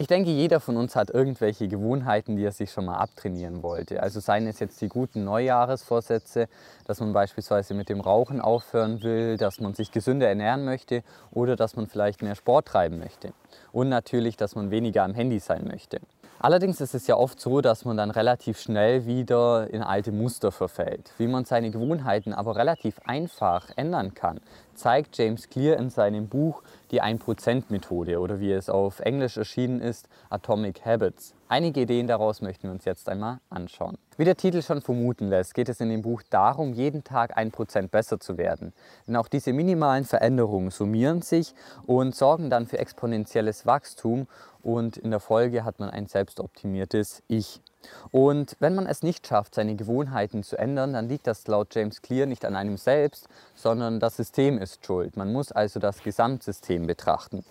[0.00, 4.00] Ich denke, jeder von uns hat irgendwelche Gewohnheiten, die er sich schon mal abtrainieren wollte.
[4.00, 6.46] Also seien es jetzt die guten Neujahresvorsätze,
[6.86, 11.56] dass man beispielsweise mit dem Rauchen aufhören will, dass man sich gesünder ernähren möchte oder
[11.56, 13.32] dass man vielleicht mehr Sport treiben möchte.
[13.72, 15.98] Und natürlich, dass man weniger am Handy sein möchte.
[16.40, 20.52] Allerdings ist es ja oft so, dass man dann relativ schnell wieder in alte Muster
[20.52, 21.12] verfällt.
[21.18, 24.40] Wie man seine Gewohnheiten aber relativ einfach ändern kann,
[24.74, 26.62] zeigt James Clear in seinem Buch
[26.92, 31.34] die 1%-Methode oder wie es auf Englisch erschienen ist, Atomic Habits.
[31.50, 33.96] Einige Ideen daraus möchten wir uns jetzt einmal anschauen.
[34.18, 37.88] Wie der Titel schon vermuten lässt, geht es in dem Buch darum, jeden Tag 1%
[37.88, 38.74] besser zu werden.
[39.06, 41.54] Denn auch diese minimalen Veränderungen summieren sich
[41.86, 44.26] und sorgen dann für exponentielles Wachstum
[44.62, 47.62] und in der Folge hat man ein selbstoptimiertes Ich.
[48.10, 52.02] Und wenn man es nicht schafft, seine Gewohnheiten zu ändern, dann liegt das laut James
[52.02, 55.16] Clear nicht an einem selbst, sondern das System ist schuld.
[55.16, 57.42] Man muss also das Gesamtsystem betrachten.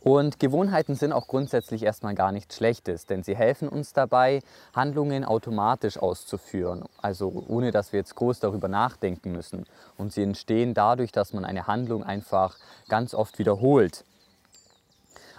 [0.00, 5.24] Und Gewohnheiten sind auch grundsätzlich erstmal gar nichts Schlechtes, denn sie helfen uns dabei, Handlungen
[5.24, 9.66] automatisch auszuführen, also ohne dass wir jetzt groß darüber nachdenken müssen.
[9.96, 12.56] Und sie entstehen dadurch, dass man eine Handlung einfach
[12.88, 14.04] ganz oft wiederholt.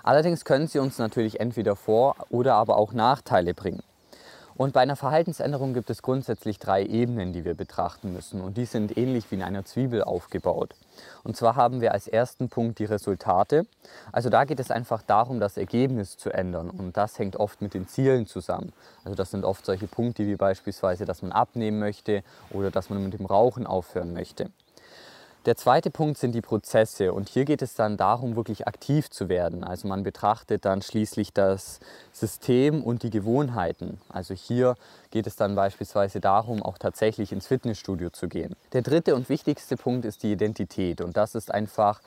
[0.03, 3.83] Allerdings können sie uns natürlich entweder Vor- oder aber auch Nachteile bringen.
[4.55, 8.41] Und bei einer Verhaltensänderung gibt es grundsätzlich drei Ebenen, die wir betrachten müssen.
[8.41, 10.75] Und die sind ähnlich wie in einer Zwiebel aufgebaut.
[11.23, 13.66] Und zwar haben wir als ersten Punkt die Resultate.
[14.11, 16.69] Also da geht es einfach darum, das Ergebnis zu ändern.
[16.69, 18.73] Und das hängt oft mit den Zielen zusammen.
[19.03, 23.03] Also das sind oft solche Punkte wie beispielsweise, dass man abnehmen möchte oder dass man
[23.03, 24.50] mit dem Rauchen aufhören möchte.
[25.45, 29.29] Der zweite Punkt sind die Prozesse und hier geht es dann darum, wirklich aktiv zu
[29.29, 29.63] werden.
[29.63, 31.79] Also man betrachtet dann schließlich das
[32.11, 34.01] System und die Gewohnheiten.
[34.09, 34.75] Also hier
[35.11, 38.53] geht es dann beispielsweise darum, auch tatsächlich ins Fitnessstudio zu gehen.
[38.73, 42.01] Der dritte und wichtigste Punkt ist die Identität und das ist einfach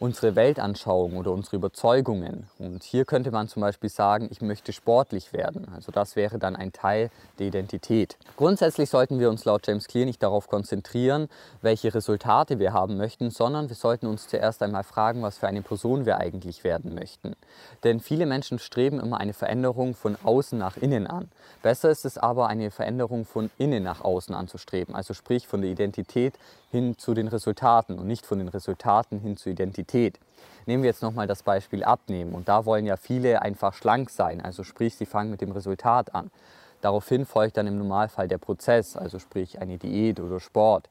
[0.00, 2.46] unsere Weltanschauung oder unsere Überzeugungen.
[2.58, 5.66] Und hier könnte man zum Beispiel sagen, ich möchte sportlich werden.
[5.74, 8.16] Also das wäre dann ein Teil der Identität.
[8.36, 11.28] Grundsätzlich sollten wir uns laut James Clear nicht darauf konzentrieren,
[11.62, 15.62] welche Resultate wir haben möchten, sondern wir sollten uns zuerst einmal fragen, was für eine
[15.62, 17.34] Person wir eigentlich werden möchten.
[17.82, 21.28] Denn viele Menschen streben immer eine Veränderung von außen nach innen an.
[21.62, 25.70] Besser ist es aber, eine Veränderung von innen nach außen anzustreben, also sprich von der
[25.70, 26.34] Identität
[26.70, 29.87] hin zu den Resultaten und nicht von den Resultaten hin zur Identität.
[29.92, 34.40] Nehmen wir jetzt nochmal das Beispiel Abnehmen und da wollen ja viele einfach schlank sein,
[34.40, 36.30] also sprich, sie fangen mit dem Resultat an.
[36.80, 40.88] Daraufhin folgt dann im Normalfall der Prozess, also sprich eine Diät oder Sport.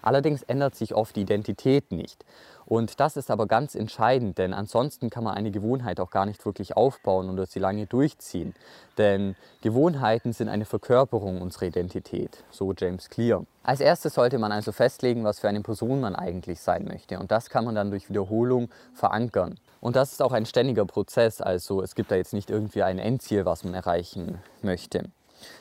[0.00, 2.24] Allerdings ändert sich oft die Identität nicht.
[2.66, 6.44] Und das ist aber ganz entscheidend, denn ansonsten kann man eine Gewohnheit auch gar nicht
[6.44, 8.54] wirklich aufbauen oder sie lange durchziehen.
[8.98, 13.44] Denn Gewohnheiten sind eine Verkörperung unserer Identität, so James Clear.
[13.62, 17.20] Als erstes sollte man also festlegen, was für eine Person man eigentlich sein möchte.
[17.20, 19.60] Und das kann man dann durch Wiederholung verankern.
[19.80, 22.98] Und das ist auch ein ständiger Prozess, also es gibt da jetzt nicht irgendwie ein
[22.98, 25.04] Endziel, was man erreichen möchte.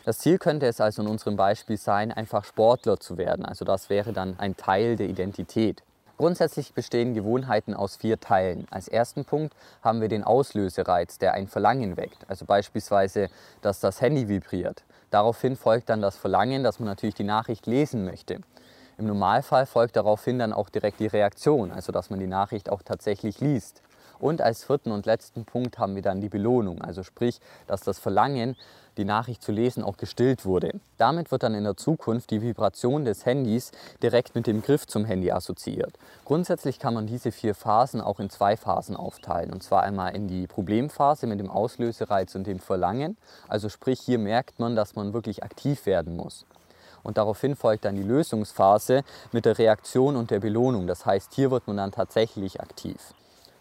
[0.06, 3.46] Das Ziel könnte es also in unserem Beispiel sein, einfach Sportler zu werden.
[3.46, 5.84] Also das wäre dann ein Teil der Identität.
[6.18, 8.68] Grundsätzlich bestehen Gewohnheiten aus vier Teilen.
[8.72, 12.30] Als ersten Punkt haben wir den Auslösereiz, der ein Verlangen weckt.
[12.30, 13.28] Also beispielsweise,
[13.62, 14.84] dass das Handy vibriert.
[15.12, 18.40] Daraufhin folgt dann das Verlangen, dass man natürlich die Nachricht lesen möchte.
[18.98, 22.82] Im Normalfall folgt daraufhin dann auch direkt die Reaktion, also dass man die Nachricht auch
[22.82, 23.82] tatsächlich liest.
[24.20, 28.00] Und als vierten und letzten Punkt haben wir dann die Belohnung, also sprich, dass das
[28.00, 28.56] Verlangen
[28.98, 30.72] die Nachricht zu lesen auch gestillt wurde.
[30.98, 33.72] Damit wird dann in der Zukunft die Vibration des Handys
[34.02, 35.94] direkt mit dem Griff zum Handy assoziiert.
[36.24, 39.52] Grundsätzlich kann man diese vier Phasen auch in zwei Phasen aufteilen.
[39.52, 43.18] Und zwar einmal in die Problemphase mit dem Auslösereiz und dem Verlangen.
[43.48, 46.46] Also sprich, hier merkt man, dass man wirklich aktiv werden muss.
[47.04, 50.88] Und daraufhin folgt dann die Lösungsphase mit der Reaktion und der Belohnung.
[50.88, 52.98] Das heißt, hier wird man dann tatsächlich aktiv.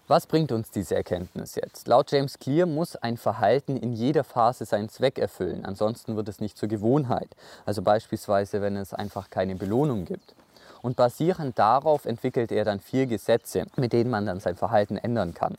[0.06, 1.88] Was bringt uns diese Erkenntnis jetzt?
[1.88, 6.40] Laut James Clear muss ein Verhalten in jeder Phase seinen Zweck erfüllen, ansonsten wird es
[6.40, 7.28] nicht zur Gewohnheit.
[7.64, 10.34] Also beispielsweise, wenn es einfach keine Belohnung gibt.
[10.82, 15.32] Und basierend darauf entwickelt er dann vier Gesetze, mit denen man dann sein Verhalten ändern
[15.32, 15.54] kann.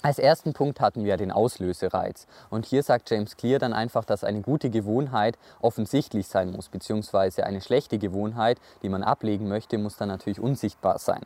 [0.00, 2.26] Als ersten Punkt hatten wir den Auslösereiz.
[2.48, 7.44] Und hier sagt James Clear dann einfach, dass eine gute Gewohnheit offensichtlich sein muss, beziehungsweise
[7.44, 11.20] eine schlechte Gewohnheit, die man ablegen möchte, muss dann natürlich unsichtbar sein.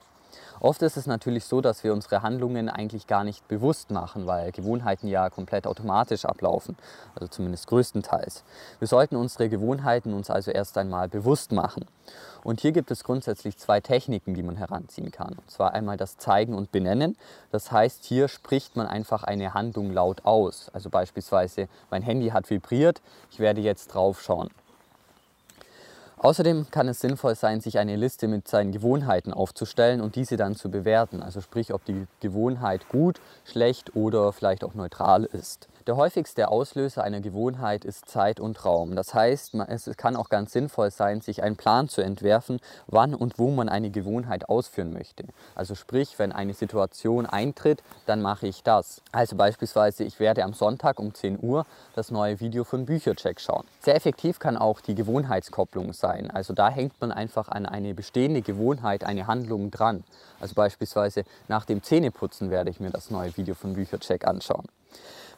[0.61, 4.53] Oft ist es natürlich so, dass wir unsere Handlungen eigentlich gar nicht bewusst machen, weil
[4.53, 6.77] Gewohnheiten ja komplett automatisch ablaufen,
[7.15, 8.45] also zumindest größtenteils.
[8.79, 11.85] Wir sollten unsere Gewohnheiten uns also erst einmal bewusst machen.
[12.43, 15.35] Und hier gibt es grundsätzlich zwei Techniken, die man heranziehen kann.
[15.35, 17.17] Und zwar einmal das Zeigen und Benennen.
[17.51, 20.71] Das heißt, hier spricht man einfach eine Handlung laut aus.
[20.73, 24.51] Also beispielsweise, mein Handy hat vibriert, ich werde jetzt drauf schauen.
[26.19, 30.57] Außerdem kann es sinnvoll sein, sich eine Liste mit seinen Gewohnheiten aufzustellen und diese dann
[30.57, 31.23] zu bewerten.
[31.23, 35.69] Also sprich, ob die Gewohnheit gut, schlecht oder vielleicht auch neutral ist.
[35.87, 38.97] Der häufigste Auslöser einer Gewohnheit ist Zeit und Raum.
[38.97, 43.39] Das heißt, es kann auch ganz sinnvoll sein, sich einen Plan zu entwerfen, wann und
[43.39, 45.27] wo man eine Gewohnheit ausführen möchte.
[45.55, 49.01] Also sprich, wenn eine Situation eintritt, dann mache ich das.
[49.13, 53.65] Also beispielsweise, ich werde am Sonntag um 10 Uhr das neue Video von Büchercheck schauen.
[53.79, 56.33] Sehr effektiv kann auch die Gewohnheitskopplung sein.
[56.33, 60.03] Also da hängt man einfach an eine bestehende Gewohnheit, eine Handlung dran.
[60.41, 64.67] Also beispielsweise nach dem Zähneputzen werde ich mir das neue Video von Büchercheck anschauen.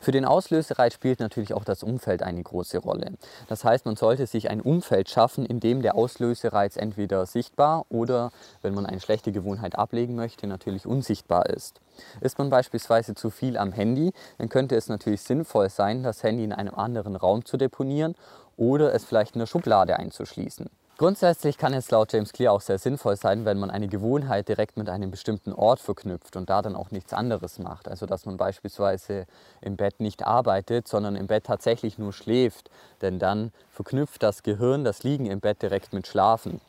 [0.01, 3.15] Für den Auslösereiz spielt natürlich auch das Umfeld eine große Rolle.
[3.49, 8.31] Das heißt, man sollte sich ein Umfeld schaffen, in dem der Auslösereiz entweder sichtbar oder,
[8.63, 11.81] wenn man eine schlechte Gewohnheit ablegen möchte, natürlich unsichtbar ist.
[12.21, 16.45] Ist man beispielsweise zu viel am Handy, dann könnte es natürlich sinnvoll sein, das Handy
[16.45, 18.15] in einem anderen Raum zu deponieren
[18.57, 20.71] oder es vielleicht in der Schublade einzuschließen.
[20.99, 24.77] Grundsätzlich kann es laut James Clear auch sehr sinnvoll sein, wenn man eine Gewohnheit direkt
[24.77, 27.87] mit einem bestimmten Ort verknüpft und da dann auch nichts anderes macht.
[27.87, 29.27] Also dass man beispielsweise
[29.61, 32.69] im Bett nicht arbeitet, sondern im Bett tatsächlich nur schläft.
[33.01, 36.61] Denn dann verknüpft das Gehirn das Liegen im Bett direkt mit Schlafen.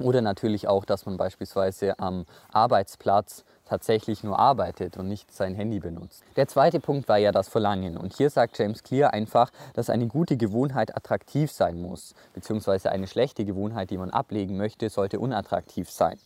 [0.00, 5.80] Oder natürlich auch, dass man beispielsweise am Arbeitsplatz tatsächlich nur arbeitet und nicht sein Handy
[5.80, 6.22] benutzt.
[6.36, 7.96] Der zweite Punkt war ja das Verlangen.
[7.96, 13.06] Und hier sagt James Clear einfach, dass eine gute Gewohnheit attraktiv sein muss, beziehungsweise eine
[13.06, 16.18] schlechte Gewohnheit, die man ablegen möchte, sollte unattraktiv sein.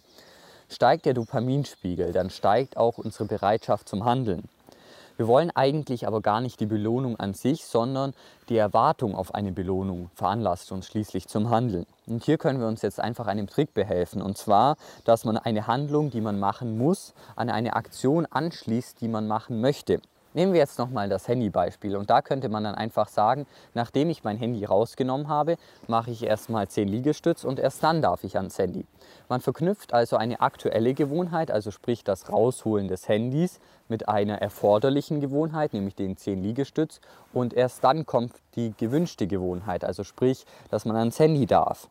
[0.68, 4.48] Steigt der Dopaminspiegel, dann steigt auch unsere Bereitschaft zum Handeln.
[5.18, 8.14] Wir wollen eigentlich aber gar nicht die Belohnung an sich, sondern
[8.48, 11.86] die Erwartung auf eine Belohnung veranlasst uns schließlich zum Handeln.
[12.06, 14.22] Und hier können wir uns jetzt einfach einem Trick behelfen.
[14.22, 19.08] Und zwar, dass man eine Handlung, die man machen muss, an eine Aktion anschließt, die
[19.08, 20.00] man machen möchte.
[20.38, 23.44] Nehmen wir jetzt nochmal das Handy-Beispiel und da könnte man dann einfach sagen,
[23.74, 25.56] nachdem ich mein Handy rausgenommen habe,
[25.88, 28.86] mache ich erstmal 10 Liegestütz und erst dann darf ich ans Handy.
[29.28, 33.58] Man verknüpft also eine aktuelle Gewohnheit, also sprich das Rausholen des Handys,
[33.88, 37.00] mit einer erforderlichen Gewohnheit, nämlich den 10 Liegestütz
[37.32, 41.88] und erst dann kommt die gewünschte Gewohnheit, also sprich, dass man ans Handy darf.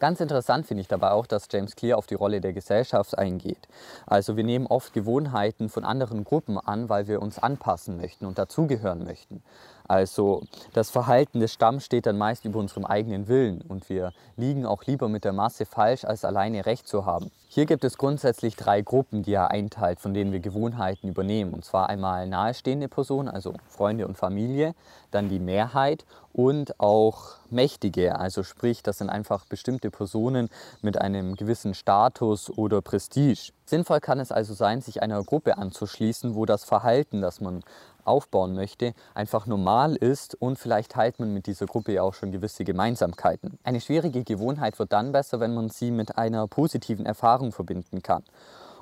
[0.00, 3.68] Ganz interessant finde ich dabei auch, dass James Clear auf die Rolle der Gesellschaft eingeht.
[4.06, 8.38] Also wir nehmen oft Gewohnheiten von anderen Gruppen an, weil wir uns anpassen möchten und
[8.38, 9.42] dazugehören möchten.
[9.88, 10.42] Also
[10.74, 14.84] das Verhalten des Stamms steht dann meist über unserem eigenen Willen und wir liegen auch
[14.84, 17.30] lieber mit der Masse falsch, als alleine Recht zu haben.
[17.48, 21.54] Hier gibt es grundsätzlich drei Gruppen, die er einteilt, von denen wir Gewohnheiten übernehmen.
[21.54, 24.74] Und zwar einmal nahestehende Personen, also Freunde und Familie,
[25.10, 26.04] dann die Mehrheit
[26.34, 30.50] und auch Mächtige, also sprich, das sind einfach bestimmte Personen
[30.82, 33.52] mit einem gewissen Status oder Prestige.
[33.64, 37.62] Sinnvoll kann es also sein, sich einer Gruppe anzuschließen, wo das Verhalten, das man
[38.08, 42.32] aufbauen möchte, einfach normal ist und vielleicht teilt man mit dieser Gruppe ja auch schon
[42.32, 43.58] gewisse Gemeinsamkeiten.
[43.62, 48.24] Eine schwierige Gewohnheit wird dann besser, wenn man sie mit einer positiven Erfahrung verbinden kann.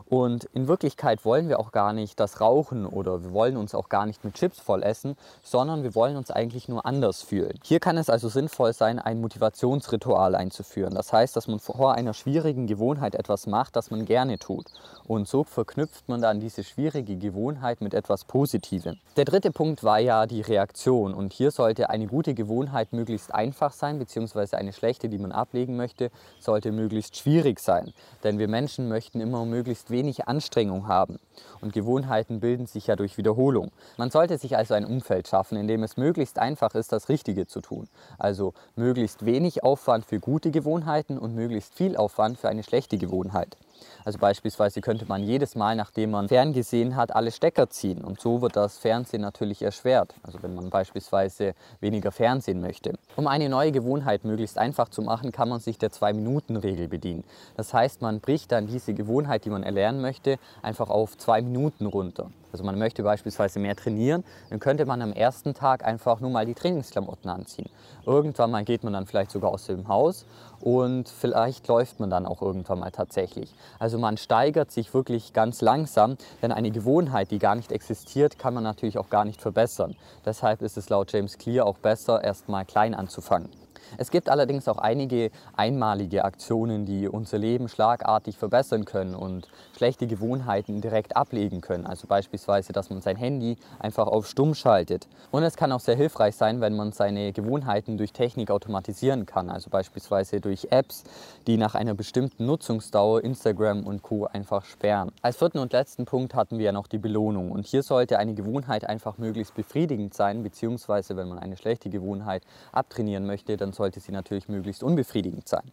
[0.08, 3.88] Und in Wirklichkeit wollen wir auch gar nicht das Rauchen oder wir wollen uns auch
[3.88, 7.58] gar nicht mit Chips voll essen, sondern wir wollen uns eigentlich nur anders fühlen.
[7.64, 10.94] Hier kann es also sinnvoll sein, ein Motivationsritual einzuführen.
[10.94, 14.66] Das heißt, dass man vor einer schwierigen Gewohnheit etwas macht, das man gerne tut.
[15.08, 18.98] Und so verknüpft man dann diese schwierige Gewohnheit mit etwas Positivem.
[19.16, 21.14] Der dritte Punkt war ja die Reaktion.
[21.14, 25.76] Und hier sollte eine gute Gewohnheit möglichst einfach sein, beziehungsweise eine schlechte, die man ablegen
[25.76, 27.92] möchte, sollte möglichst schwierig sein.
[28.22, 29.95] Denn wir Menschen möchten immer möglichst wenig
[30.28, 31.18] Anstrengung haben.
[31.60, 33.72] Und Gewohnheiten bilden sich ja durch Wiederholung.
[33.96, 37.46] Man sollte sich also ein Umfeld schaffen, in dem es möglichst einfach ist, das Richtige
[37.46, 37.88] zu tun.
[38.18, 43.56] Also möglichst wenig Aufwand für gute Gewohnheiten und möglichst viel Aufwand für eine schlechte Gewohnheit.
[44.04, 48.04] Also beispielsweise könnte man jedes Mal, nachdem man ferngesehen hat, alle Stecker ziehen.
[48.04, 50.14] Und so wird das Fernsehen natürlich erschwert.
[50.22, 52.94] Also wenn man beispielsweise weniger Fernsehen möchte.
[53.16, 57.24] Um eine neue Gewohnheit möglichst einfach zu machen, kann man sich der Zwei-Minuten-Regel bedienen.
[57.56, 61.86] Das heißt, man bricht dann diese Gewohnheit, die man erlernen möchte, einfach auf zwei Minuten
[61.86, 62.30] runter.
[62.56, 66.46] Also man möchte beispielsweise mehr trainieren, dann könnte man am ersten Tag einfach nur mal
[66.46, 67.68] die Trainingsklamotten anziehen.
[68.06, 70.24] Irgendwann mal geht man dann vielleicht sogar aus dem Haus
[70.62, 73.52] und vielleicht läuft man dann auch irgendwann mal tatsächlich.
[73.78, 78.54] Also man steigert sich wirklich ganz langsam, denn eine Gewohnheit, die gar nicht existiert, kann
[78.54, 79.94] man natürlich auch gar nicht verbessern.
[80.24, 83.50] Deshalb ist es laut James Clear auch besser, erst mal klein anzufangen.
[83.98, 90.06] Es gibt allerdings auch einige einmalige Aktionen, die unser Leben schlagartig verbessern können und schlechte
[90.06, 91.86] Gewohnheiten direkt ablegen können.
[91.86, 95.08] Also beispielsweise, dass man sein Handy einfach auf Stumm schaltet.
[95.30, 99.50] Und es kann auch sehr hilfreich sein, wenn man seine Gewohnheiten durch Technik automatisieren kann.
[99.50, 101.04] Also beispielsweise durch Apps,
[101.46, 104.26] die nach einer bestimmten Nutzungsdauer Instagram und Co.
[104.26, 105.12] einfach sperren.
[105.22, 107.50] Als vierten und letzten Punkt hatten wir ja noch die Belohnung.
[107.50, 112.42] Und hier sollte eine Gewohnheit einfach möglichst befriedigend sein, beziehungsweise wenn man eine schlechte Gewohnheit
[112.72, 115.70] abtrainieren möchte, dann sollte sie natürlich möglichst unbefriedigend sein.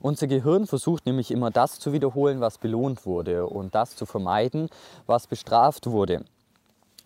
[0.00, 4.68] Unser Gehirn versucht nämlich immer das zu wiederholen, was belohnt wurde und das zu vermeiden,
[5.06, 6.24] was bestraft wurde.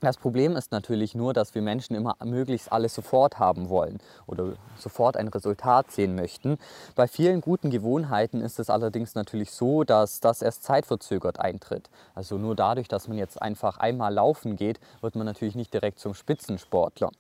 [0.01, 3.99] Das Problem ist natürlich nur, dass wir Menschen immer möglichst alles sofort haben wollen
[4.29, 6.57] oder sofort ein Resultat sehen möchten.
[6.95, 11.91] Bei vielen guten Gewohnheiten ist es allerdings natürlich so, dass das erst zeitverzögert eintritt.
[12.15, 15.99] Also nur dadurch, dass man jetzt einfach einmal laufen geht, wird man natürlich nicht direkt
[15.99, 17.11] zum Spitzensportler.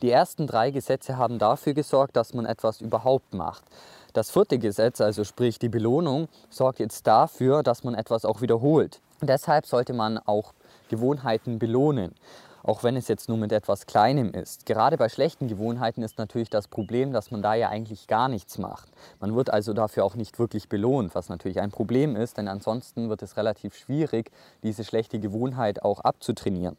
[0.00, 3.64] Die ersten drei Gesetze haben dafür gesorgt, dass man etwas überhaupt macht.
[4.12, 9.00] Das vierte Gesetz, also sprich die Belohnung, sorgt jetzt dafür, dass man etwas auch wiederholt.
[9.20, 10.54] Deshalb sollte man auch
[10.88, 12.14] Gewohnheiten belohnen.
[12.62, 14.66] Auch wenn es jetzt nur mit etwas Kleinem ist.
[14.66, 18.58] Gerade bei schlechten Gewohnheiten ist natürlich das Problem, dass man da ja eigentlich gar nichts
[18.58, 18.88] macht.
[19.20, 23.08] Man wird also dafür auch nicht wirklich belohnt, was natürlich ein Problem ist, denn ansonsten
[23.08, 24.30] wird es relativ schwierig,
[24.62, 26.76] diese schlechte Gewohnheit auch abzutrainieren.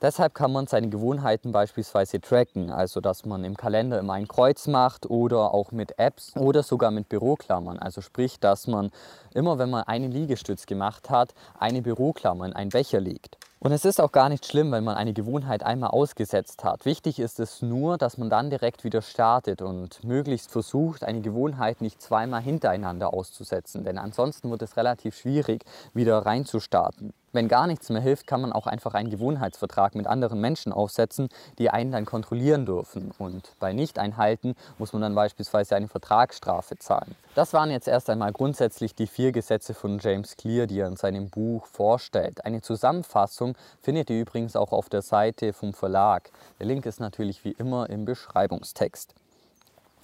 [0.00, 4.68] Deshalb kann man seine Gewohnheiten beispielsweise tracken, also dass man im Kalender immer ein Kreuz
[4.68, 7.80] macht oder auch mit Apps oder sogar mit Büroklammern.
[7.80, 8.90] Also sprich, dass man
[9.34, 13.38] immer, wenn man einen Liegestütz gemacht hat, eine Büroklammer in einen Becher legt.
[13.60, 16.84] Und es ist auch gar nicht schlimm, wenn man eine Gewohnheit einmal ausgesetzt hat.
[16.84, 21.80] Wichtig ist es nur, dass man dann direkt wieder startet und möglichst versucht, eine Gewohnheit
[21.80, 23.82] nicht zweimal hintereinander auszusetzen.
[23.82, 27.12] Denn ansonsten wird es relativ schwierig, wieder reinzustarten.
[27.32, 31.28] Wenn gar nichts mehr hilft, kann man auch einfach einen Gewohnheitsvertrag mit anderen Menschen aufsetzen,
[31.58, 33.12] die einen dann kontrollieren dürfen.
[33.18, 37.14] Und bei Nicht-Einhalten muss man dann beispielsweise eine Vertragsstrafe zahlen.
[37.34, 40.96] Das waren jetzt erst einmal grundsätzlich die vier Gesetze von James Clear, die er in
[40.96, 42.44] seinem Buch vorstellt.
[42.46, 46.30] Eine Zusammenfassung findet ihr übrigens auch auf der Seite vom Verlag.
[46.58, 49.14] Der Link ist natürlich wie immer im Beschreibungstext.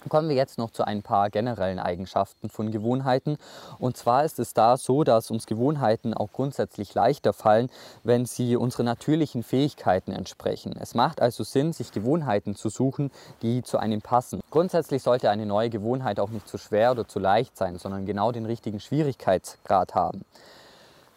[0.07, 3.37] Kommen wir jetzt noch zu ein paar generellen Eigenschaften von Gewohnheiten.
[3.79, 7.69] Und zwar ist es da so, dass uns Gewohnheiten auch grundsätzlich leichter fallen,
[8.03, 10.75] wenn sie unseren natürlichen Fähigkeiten entsprechen.
[10.79, 14.41] Es macht also Sinn, sich Gewohnheiten zu suchen, die zu einem passen.
[14.51, 18.31] Grundsätzlich sollte eine neue Gewohnheit auch nicht zu schwer oder zu leicht sein, sondern genau
[18.31, 20.23] den richtigen Schwierigkeitsgrad haben.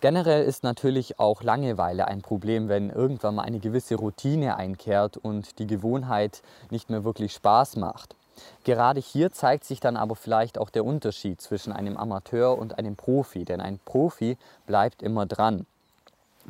[0.00, 5.58] Generell ist natürlich auch Langeweile ein Problem, wenn irgendwann mal eine gewisse Routine einkehrt und
[5.58, 6.40] die Gewohnheit
[6.70, 8.14] nicht mehr wirklich Spaß macht.
[8.64, 12.96] Gerade hier zeigt sich dann aber vielleicht auch der Unterschied zwischen einem Amateur und einem
[12.96, 15.66] Profi, denn ein Profi bleibt immer dran.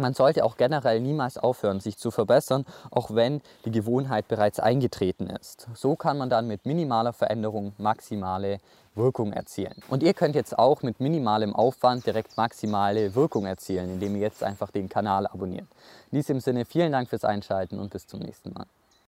[0.00, 5.28] Man sollte auch generell niemals aufhören, sich zu verbessern, auch wenn die Gewohnheit bereits eingetreten
[5.28, 5.66] ist.
[5.74, 8.60] So kann man dann mit minimaler Veränderung maximale
[8.94, 9.74] Wirkung erzielen.
[9.88, 14.44] Und ihr könnt jetzt auch mit minimalem Aufwand direkt maximale Wirkung erzielen, indem ihr jetzt
[14.44, 15.66] einfach den Kanal abonniert.
[16.12, 18.66] In diesem Sinne vielen Dank fürs Einschalten und bis zum nächsten Mal.